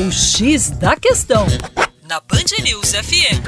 O 0.00 0.12
X 0.12 0.70
da 0.70 0.94
Questão, 0.94 1.44
na 2.08 2.20
Band 2.20 2.62
News 2.62 2.92
FM. 2.92 3.42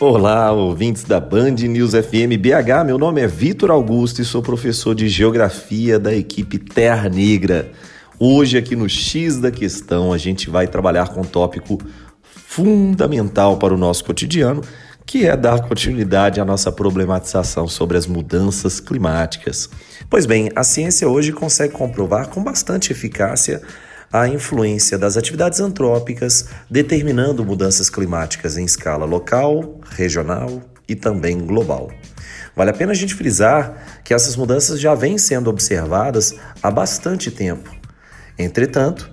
Olá, 0.00 0.50
ouvintes 0.50 1.04
da 1.04 1.20
Band 1.20 1.50
News 1.50 1.90
FM 1.90 2.40
BH. 2.40 2.86
Meu 2.86 2.96
nome 2.96 3.20
é 3.20 3.26
Vitor 3.26 3.70
Augusto 3.70 4.22
e 4.22 4.24
sou 4.24 4.40
professor 4.40 4.94
de 4.94 5.10
Geografia 5.10 5.98
da 5.98 6.14
equipe 6.14 6.56
Terra 6.56 7.10
Negra. 7.10 7.70
Hoje, 8.18 8.56
aqui 8.56 8.74
no 8.74 8.88
X 8.88 9.36
da 9.36 9.50
Questão, 9.50 10.10
a 10.10 10.16
gente 10.16 10.48
vai 10.48 10.66
trabalhar 10.66 11.08
com 11.08 11.20
um 11.20 11.24
tópico 11.24 11.78
fundamental 12.22 13.58
para 13.58 13.74
o 13.74 13.76
nosso 13.76 14.06
cotidiano 14.06 14.62
que 15.08 15.26
é 15.26 15.34
dar 15.34 15.66
continuidade 15.66 16.38
à 16.38 16.44
nossa 16.44 16.70
problematização 16.70 17.66
sobre 17.66 17.96
as 17.96 18.06
mudanças 18.06 18.78
climáticas. 18.78 19.70
Pois 20.10 20.26
bem, 20.26 20.50
a 20.54 20.62
ciência 20.62 21.08
hoje 21.08 21.32
consegue 21.32 21.72
comprovar 21.72 22.28
com 22.28 22.44
bastante 22.44 22.92
eficácia 22.92 23.62
a 24.12 24.28
influência 24.28 24.98
das 24.98 25.16
atividades 25.16 25.60
antrópicas 25.60 26.50
determinando 26.70 27.42
mudanças 27.42 27.88
climáticas 27.88 28.58
em 28.58 28.66
escala 28.66 29.06
local, 29.06 29.80
regional 29.92 30.60
e 30.86 30.94
também 30.94 31.38
global. 31.38 31.90
Vale 32.54 32.68
a 32.68 32.74
pena 32.74 32.92
a 32.92 32.94
gente 32.94 33.14
frisar 33.14 34.02
que 34.04 34.12
essas 34.12 34.36
mudanças 34.36 34.78
já 34.78 34.94
vêm 34.94 35.16
sendo 35.16 35.48
observadas 35.48 36.34
há 36.62 36.70
bastante 36.70 37.30
tempo. 37.30 37.74
Entretanto, 38.38 39.10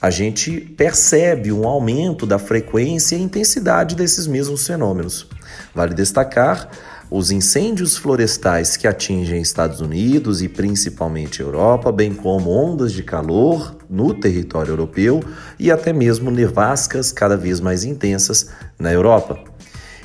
a 0.00 0.10
gente 0.10 0.60
percebe 0.60 1.50
um 1.50 1.66
aumento 1.66 2.26
da 2.26 2.38
frequência 2.38 3.16
e 3.16 3.22
intensidade 3.22 3.96
desses 3.96 4.26
mesmos 4.26 4.66
fenômenos. 4.66 5.26
Vale 5.74 5.94
destacar 5.94 6.68
os 7.10 7.30
incêndios 7.30 7.96
florestais 7.96 8.76
que 8.76 8.86
atingem 8.86 9.40
Estados 9.40 9.80
Unidos 9.80 10.42
e 10.42 10.48
principalmente 10.48 11.40
Europa, 11.40 11.90
bem 11.90 12.12
como 12.12 12.50
ondas 12.50 12.92
de 12.92 13.02
calor 13.02 13.76
no 13.88 14.12
território 14.12 14.72
europeu 14.72 15.22
e 15.58 15.70
até 15.70 15.92
mesmo 15.92 16.30
nevascas 16.30 17.10
cada 17.10 17.36
vez 17.36 17.60
mais 17.60 17.84
intensas 17.84 18.50
na 18.78 18.92
Europa. 18.92 19.38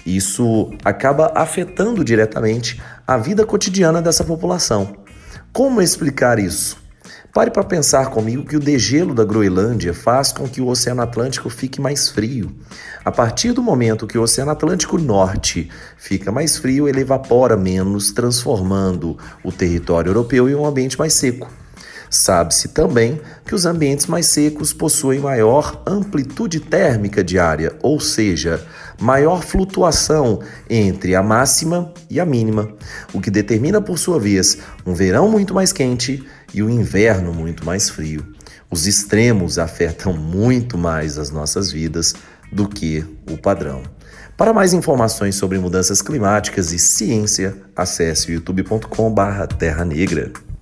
Isso 0.06 0.72
acaba 0.84 1.32
afetando 1.36 2.04
diretamente 2.04 2.82
a 3.06 3.18
vida 3.18 3.46
cotidiana 3.46 4.02
dessa 4.02 4.24
população. 4.24 4.96
Como 5.52 5.82
explicar 5.82 6.40
isso? 6.40 6.83
Pare 7.34 7.50
para 7.50 7.64
pensar 7.64 8.12
comigo 8.12 8.46
que 8.46 8.56
o 8.56 8.60
degelo 8.60 9.12
da 9.12 9.26
Groenlândia 9.26 9.92
faz 9.92 10.32
com 10.32 10.48
que 10.48 10.62
o 10.62 10.68
Oceano 10.68 11.02
Atlântico 11.02 11.50
fique 11.50 11.82
mais 11.82 12.08
frio. 12.08 12.56
A 13.04 13.12
partir 13.12 13.54
do 13.54 13.64
momento 13.64 14.06
que 14.06 14.20
o 14.20 14.22
Oceano 14.22 14.52
Atlântico 14.52 15.00
Norte 15.00 15.68
fica 15.98 16.32
mais 16.32 16.60
frio, 16.60 16.88
ele 16.88 17.02
evapora 17.02 17.58
menos, 17.58 18.12
transformando 18.12 19.18
o 19.44 19.52
território 19.52 20.12
europeu 20.12 20.48
em 20.48 20.54
um 20.54 20.64
ambiente 20.64 21.00
mais 21.00 21.14
seco. 21.14 21.50
Sabe-se 22.14 22.68
também 22.68 23.20
que 23.44 23.56
os 23.56 23.66
ambientes 23.66 24.06
mais 24.06 24.28
secos 24.28 24.72
possuem 24.72 25.20
maior 25.20 25.82
amplitude 25.84 26.60
térmica 26.60 27.24
diária, 27.24 27.76
ou 27.82 28.00
seja, 28.00 28.64
maior 29.02 29.42
flutuação 29.42 30.40
entre 30.70 31.16
a 31.16 31.24
máxima 31.24 31.92
e 32.12 32.20
a 32.20 32.26
mínima, 32.26 32.70
o 33.12 33.20
que 33.20 33.32
determina, 33.32 33.82
por 33.82 33.98
sua 33.98 34.20
vez, 34.20 34.60
um 34.86 34.94
verão 34.94 35.28
muito 35.28 35.56
mais 35.56 35.74
quente 35.74 36.24
e 36.54 36.62
um 36.62 36.70
inverno 36.70 37.34
muito 37.34 37.66
mais 37.66 37.90
frio. 37.90 38.24
Os 38.70 38.86
extremos 38.86 39.58
afetam 39.58 40.14
muito 40.14 40.78
mais 40.78 41.18
as 41.18 41.32
nossas 41.32 41.72
vidas 41.72 42.14
do 42.52 42.70
que 42.70 43.04
o 43.28 43.40
padrão. 43.40 43.82
Para 44.38 44.54
mais 44.54 44.72
informações 44.72 45.34
sobre 45.34 45.58
mudanças 45.58 46.00
climáticas 46.00 46.72
e 46.74 46.78
ciência, 46.78 47.56
acesse 47.76 48.32
youtube.com/terra 48.32 49.84
negra. 49.84 50.53